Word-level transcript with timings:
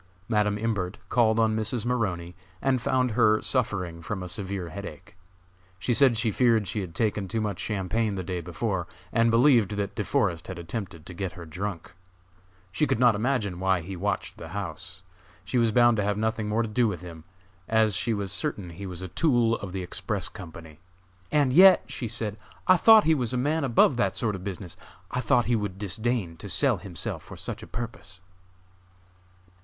Madam 0.27 0.57
Imbert 0.57 0.97
called 1.09 1.39
on 1.39 1.55
Mrs. 1.55 1.85
Maroney, 1.85 2.33
and 2.59 2.81
found 2.81 3.11
her 3.11 3.39
suffering 3.39 4.01
from 4.01 4.23
a 4.23 4.27
severe 4.27 4.69
headache. 4.69 5.15
She 5.77 5.93
said 5.93 6.17
she 6.17 6.31
feared 6.31 6.67
she 6.67 6.81
had 6.81 6.95
taken 6.95 7.27
too 7.27 7.39
much 7.39 7.59
champagne 7.59 8.15
the 8.15 8.23
day 8.23 8.41
before, 8.41 8.87
and 9.13 9.29
believed 9.29 9.75
that 9.77 9.93
De 9.93 10.03
Forest 10.03 10.47
had 10.47 10.57
attempted 10.57 11.05
to 11.05 11.13
get 11.13 11.33
her 11.33 11.45
drunk. 11.45 11.91
She 12.71 12.87
could 12.87 12.97
not 12.97 13.13
imagine 13.13 13.59
why 13.59 13.81
he 13.81 13.95
watched 13.95 14.37
the 14.37 14.47
house. 14.49 15.03
She 15.45 15.59
was 15.59 15.71
bound 15.71 15.97
to 15.97 16.03
have 16.03 16.17
nothing 16.17 16.49
more 16.49 16.63
to 16.63 16.67
do 16.67 16.87
with 16.87 17.01
him, 17.03 17.23
as 17.67 17.95
she 17.95 18.11
was 18.11 18.31
certain 18.31 18.71
he 18.71 18.87
was 18.87 19.03
a 19.03 19.07
tool 19.07 19.53
of 19.57 19.71
the 19.71 19.83
Express 19.83 20.29
Company. 20.29 20.79
"And 21.31 21.53
yet," 21.53 21.83
she 21.87 22.07
said, 22.07 22.37
"I 22.65 22.75
thought 22.75 23.03
he 23.03 23.13
was 23.13 23.33
a 23.33 23.37
man 23.37 23.63
above 23.63 23.97
that 23.97 24.15
sort 24.15 24.33
of 24.33 24.43
business! 24.43 24.75
I 25.11 25.21
thought 25.21 25.45
he 25.45 25.55
would 25.55 25.77
disdain 25.77 26.37
to 26.37 26.49
sell 26.49 26.77
himself 26.77 27.21
for 27.21 27.37
such 27.37 27.61
a 27.61 27.67
purpose." 27.67 28.19